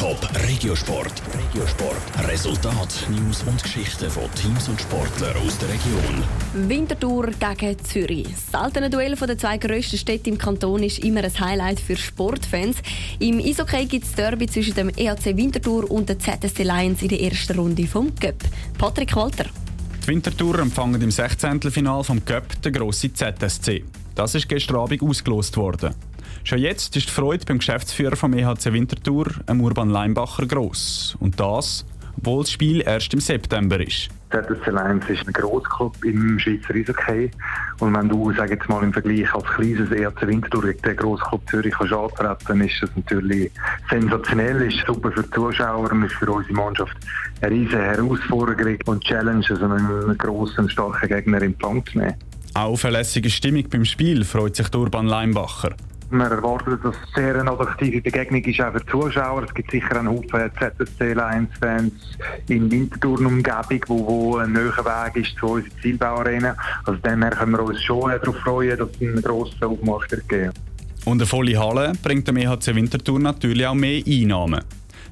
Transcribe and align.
Top 0.00 0.26
Regiosport. 0.48 1.12
Regiosport. 1.34 2.26
Resultat, 2.26 3.06
News 3.10 3.42
und 3.42 3.62
Geschichten 3.62 4.08
von 4.08 4.32
Teams 4.34 4.66
und 4.70 4.80
Sportlern 4.80 5.36
aus 5.46 5.58
der 5.58 5.68
Region. 5.68 6.24
Winterthur 6.54 7.26
gegen 7.32 7.84
Zürich. 7.84 8.26
Das 8.50 8.62
seltene 8.62 8.88
Duell 8.88 9.14
der 9.14 9.36
zwei 9.36 9.58
grössten 9.58 9.98
Städte 9.98 10.30
im 10.30 10.38
Kanton 10.38 10.82
ist 10.84 11.00
immer 11.00 11.22
ein 11.22 11.38
Highlight 11.38 11.80
für 11.80 11.96
Sportfans. 11.96 12.78
Im 13.18 13.40
Eishockey 13.40 13.84
gibt 13.84 14.06
es 14.06 14.14
Derby 14.14 14.46
zwischen 14.46 14.72
dem 14.72 14.88
EHC 14.88 15.36
Winterthur 15.36 15.90
und 15.90 16.08
der 16.08 16.18
ZSC 16.18 16.62
Lions 16.62 17.02
in 17.02 17.08
der 17.08 17.20
ersten 17.20 17.58
Runde 17.58 17.86
vom 17.86 18.14
Cup. 18.14 18.42
Patrick 18.78 19.14
Walter. 19.14 19.44
Die 20.02 20.08
Winterthur 20.08 20.60
empfangen 20.60 21.02
im 21.02 21.10
16. 21.10 21.60
Final 21.60 22.02
vom 22.04 22.24
Cup 22.24 22.62
den 22.62 22.72
grossen 22.72 23.14
ZSC. 23.14 23.84
Das 24.14 24.34
ist 24.34 24.48
gestern 24.48 24.76
Abend 24.76 25.02
ausgelost 25.02 25.58
worden. 25.58 25.94
Schon 26.44 26.58
jetzt 26.58 26.96
ist 26.96 27.08
die 27.08 27.12
Freude 27.12 27.44
beim 27.46 27.58
Geschäftsführer 27.58 28.16
vom 28.16 28.32
EHC 28.32 28.72
Winterthur, 28.72 29.26
Urban 29.48 29.90
Leinbacher, 29.90 30.46
gross. 30.46 31.16
Und 31.20 31.38
das, 31.38 31.84
obwohl 32.16 32.42
das 32.42 32.52
Spiel 32.52 32.82
erst 32.82 33.12
im 33.14 33.20
September 33.20 33.80
ist. 33.80 34.08
ZSC 34.30 34.70
Lions 34.70 35.08
ist 35.08 35.26
ein 35.26 35.32
Grossclub 35.32 36.04
im 36.04 36.38
Schweizer 36.38 36.74
Eishockey. 36.74 37.30
Und 37.80 37.96
wenn 37.96 38.08
du, 38.08 38.32
sag 38.32 38.50
jetzt 38.50 38.68
mal, 38.68 38.82
im 38.82 38.92
Vergleich 38.92 39.32
als 39.34 39.44
kleines 39.44 39.90
ERC 39.90 40.26
Winterthur 40.26 40.62
gegen 40.62 40.82
den 40.82 40.96
Grossclub 40.96 41.42
Zürich 41.50 41.74
kannst 41.74 41.92
antreten, 41.92 42.60
ist 42.60 42.82
das 42.82 42.90
natürlich 42.94 43.50
sensationell, 43.90 44.62
ist 44.62 44.86
super 44.86 45.10
für 45.10 45.22
die 45.22 45.30
Zuschauer 45.30 45.90
und 45.90 46.04
ist 46.04 46.14
für 46.14 46.30
unsere 46.30 46.54
Mannschaft 46.54 46.96
eine 47.40 47.54
riesige 47.54 47.82
Herausforderung 47.82 48.78
und 48.86 49.02
Challenge, 49.02 49.44
also 49.48 49.64
einen 49.64 50.18
grossen, 50.18 50.68
starken 50.68 51.08
Gegner 51.08 51.38
in 51.38 51.54
Empfang 51.54 51.84
zu 51.86 51.98
nehmen. 51.98 52.14
Auch 52.54 52.76
verlässliche 52.76 53.30
Stimmung 53.30 53.68
beim 53.68 53.84
Spiel 53.84 54.24
freut 54.24 54.56
sich 54.56 54.72
Urban 54.74 55.06
Leinbacher. 55.06 55.74
Man 56.12 56.30
erwartet, 56.30 56.84
dass 56.84 56.94
es 56.96 57.14
sehr 57.14 57.38
eine 57.38 57.52
attraktive 57.52 58.00
Begegnung 58.00 58.42
ist 58.42 58.60
auch 58.60 58.72
für 58.72 58.80
die 58.80 58.86
Zuschauer. 58.86 59.44
Es 59.44 59.54
gibt 59.54 59.70
sicher 59.70 59.96
einen 59.96 60.08
Haufen 60.08 60.50
ZSC 60.58 61.12
Lions-Fans 61.12 61.92
in 62.48 62.70
Winterthur-Umgebung, 62.70 63.84
wo, 63.86 64.06
wo 64.06 64.36
ein 64.38 64.52
näher 64.52 64.76
Weg 64.76 65.16
ist 65.24 65.36
zu 65.38 65.46
unserer 65.46 65.72
Zielbauarena. 65.80 66.56
Also 66.84 67.00
dem 67.00 67.20
können 67.20 67.52
wir 67.52 67.62
uns 67.62 67.80
schon 67.82 68.10
darauf 68.10 68.36
freuen, 68.38 68.76
dass 68.76 68.88
es 68.90 69.00
einen 69.00 69.22
grossen 69.22 69.62
Aufmarsch 69.62 70.08
geben. 70.26 70.52
Und 71.04 71.18
eine 71.18 71.26
volle 71.26 71.58
Halle 71.58 71.92
bringt 72.02 72.26
dem 72.26 72.36
EHC 72.36 72.74
Winterthur 72.74 73.20
natürlich 73.20 73.66
auch 73.66 73.74
mehr 73.74 74.02
Einnahmen. 74.04 74.62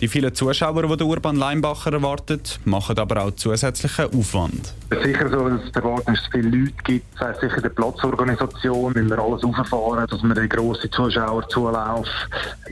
Die 0.00 0.08
vielen 0.08 0.34
Zuschauer, 0.34 0.88
die 0.88 0.96
der 0.96 1.06
Urban 1.06 1.36
Leinbacher 1.36 1.92
erwartet, 1.92 2.58
machen 2.64 2.98
aber 2.98 3.22
auch 3.22 3.32
zusätzlichen 3.32 4.06
Aufwand. 4.18 4.72
Sicher 5.02 5.28
so, 5.28 5.46
dass 5.46 5.62
es 5.62 5.70
erwarten 5.72 6.14
dass 6.14 6.22
es 6.22 6.28
viele 6.32 6.48
Leute 6.48 6.72
gibt. 6.84 7.04
Das 7.18 7.28
heisst 7.28 7.40
sicher 7.42 7.60
die 7.60 7.68
Platzorganisation, 7.68 8.94
wenn 8.94 9.10
wir 9.10 9.18
alles 9.18 9.44
auffahren, 9.44 10.06
dass 10.08 10.22
wir 10.22 10.34
den 10.34 10.48
grossen 10.48 10.90
Zuschauerzulauf 10.90 12.08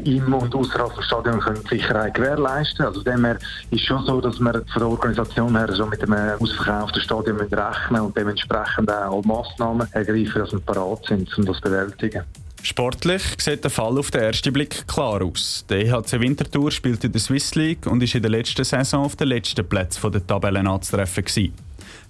im 0.03 0.33
und 0.33 0.55
außerhalb 0.55 0.95
des 0.97 1.05
Stadions 1.05 1.45
können 1.45 1.63
Sicherheit 1.69 2.15
gewährleisten 2.15 2.87
Also 2.87 3.03
dem 3.03 3.27
ist 3.71 3.85
schon 3.85 4.07
so, 4.07 4.23
dass 4.23 4.41
wir 4.41 4.53
von 4.73 4.81
der 4.81 4.89
Organisation 4.89 5.55
her 5.55 5.77
schon 5.77 5.91
mit 5.91 6.03
einem 6.03 6.39
ausverkauften 6.41 7.03
Stadion 7.03 7.39
rechnen 7.41 8.01
und 8.01 8.17
dementsprechend 8.17 8.91
auch 8.91 9.23
Massnahmen 9.25 9.87
ergreifen, 9.93 10.41
dass 10.41 10.53
wir 10.53 10.61
parat 10.61 11.05
sind, 11.07 11.37
um 11.37 11.45
das 11.45 11.57
zu 11.57 11.63
bewältigen. 11.63 12.25
Sportlich 12.63 13.23
sieht 13.39 13.63
der 13.63 13.71
Fall 13.71 13.99
auf 13.99 14.11
den 14.11 14.23
ersten 14.23 14.53
Blick 14.53 14.87
klar 14.89 15.23
aus. 15.23 15.65
Der 15.69 15.87
EHC 15.87 16.21
Winterthur 16.21 16.71
spielt 16.71 17.05
in 17.05 17.13
der 17.13 17.21
Swiss 17.21 17.55
League 17.55 17.87
und 17.87 18.03
ist 18.03 18.15
in 18.15 18.23
der 18.23 18.31
letzten 18.31 18.65
Saison 18.65 19.05
auf 19.05 19.17
den 19.17 19.29
letzten 19.29 19.67
Plätzen 19.69 20.11
der 20.11 20.27
Tabelle 20.27 20.61
anzutreffen. 20.61 21.25
Die 21.35 21.53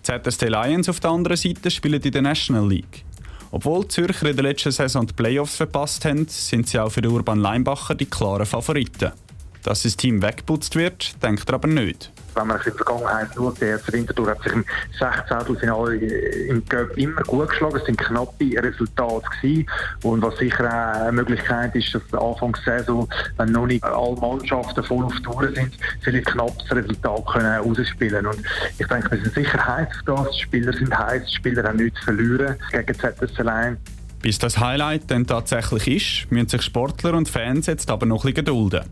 ZST 0.02 0.42
Lions 0.48 0.88
auf 0.88 1.00
der 1.00 1.10
anderen 1.10 1.36
Seite 1.36 1.70
spielen 1.70 2.00
in 2.00 2.12
der 2.12 2.22
National 2.22 2.68
League. 2.68 3.04
Obwohl 3.50 3.82
die 3.82 3.88
Zürcher 3.88 4.30
in 4.30 4.36
der 4.36 4.44
letzten 4.44 4.72
Saison 4.72 5.06
die 5.06 5.12
Playoffs 5.12 5.56
verpasst 5.56 6.04
haben, 6.04 6.26
sind 6.28 6.68
sie 6.68 6.78
auch 6.78 6.90
für 6.90 7.02
den 7.02 7.12
Urban 7.12 7.38
Leinbacher 7.38 7.94
die 7.94 8.06
klaren 8.06 8.46
Favoriten. 8.46 9.12
Dass 9.62 9.82
das 9.82 9.96
Team 9.96 10.22
weggeputzt 10.22 10.76
wird, 10.76 11.22
denkt 11.22 11.48
er 11.48 11.54
aber 11.54 11.68
nicht 11.68 12.10
wenn 12.38 12.46
man 12.46 12.58
in 12.58 12.64
der 12.64 12.74
Vergangenheit 12.74 13.28
schaut, 13.34 13.60
der 13.60 13.68
erste 13.70 13.92
Winterthur 13.92 14.30
hat 14.30 14.42
sich 14.42 14.52
im 14.52 14.64
16. 14.98 15.56
Finale 15.56 15.96
im 15.96 16.64
Cup 16.68 16.96
immer 16.96 17.22
gut 17.22 17.48
geschlagen. 17.48 17.76
Es 17.76 17.84
sind 17.84 17.98
knappe 17.98 18.62
Resultate 18.62 19.26
gewesen. 19.40 19.66
Und 20.02 20.22
was 20.22 20.36
sicher 20.38 20.70
eine 20.70 21.12
Möglichkeit 21.12 21.74
ist, 21.74 21.94
dass 21.94 22.02
Anfang 22.20 22.56
der 22.64 22.78
Saison, 22.78 23.08
wenn 23.36 23.52
noch 23.52 23.66
nicht 23.66 23.84
alle 23.84 24.16
Mannschaften 24.16 24.82
voll 24.84 25.04
auf 25.04 25.20
Tour 25.20 25.48
sind, 25.54 25.76
vielleicht 26.02 26.26
knappes 26.26 26.70
Resultat 26.70 27.26
können 27.26 27.60
ausspielen. 27.60 28.26
Und 28.26 28.42
ich 28.78 28.86
denke, 28.86 29.10
wir 29.10 29.20
sind 29.20 29.34
sicher 29.34 29.66
heiß 29.66 29.88
auf 30.06 30.24
das. 30.24 30.36
Die 30.36 30.42
Spieler 30.42 30.72
sind 30.72 30.96
heiß, 30.96 31.22
die 31.26 31.36
Spieler 31.36 31.64
haben 31.64 31.78
nichts 31.78 31.98
zu 32.00 32.04
verlieren 32.06 32.56
gegen 32.70 32.94
ZS 32.94 33.38
allein. 33.38 33.76
Bis 34.20 34.38
das 34.38 34.58
Highlight 34.58 35.10
dann 35.10 35.26
tatsächlich 35.26 35.86
ist, 35.86 36.32
müssen 36.32 36.48
sich 36.48 36.62
Sportler 36.62 37.14
und 37.14 37.28
Fans 37.28 37.66
jetzt 37.66 37.90
aber 37.90 38.06
noch 38.06 38.24
ein 38.24 38.32
bisschen 38.34 38.46
gedulden. 38.46 38.84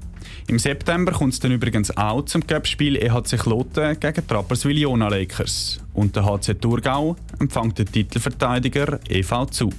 Im 0.49 0.59
September 0.59 1.13
kommt 1.13 1.33
es 1.33 1.41
dann 1.41 1.53
übrigens 1.53 1.97
auch 1.97 2.25
zum 2.25 2.47
Cup-Spiel 2.47 2.97
EHC 2.97 3.37
Kloten 3.37 3.99
gegen 3.99 4.27
Trapperswil 4.27 4.79
Jona 4.79 5.09
Lakers. 5.09 5.81
Und 5.95 6.15
der 6.15 6.25
HC 6.25 6.55
Thurgau 6.55 7.17
empfängt 7.41 7.79
den 7.79 7.87
Titelverteidiger 7.87 9.01
EV 9.09 9.47
Zug. 9.51 9.75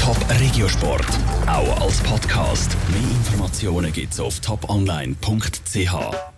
Top 0.00 0.16
Regiosport, 0.38 1.06
auch 1.46 1.80
als 1.80 1.98
Podcast. 2.00 2.76
Mehr 2.90 3.00
Informationen 3.00 3.92
gibt's 3.92 4.20
auf 4.20 4.38
toponline.ch. 4.40 6.33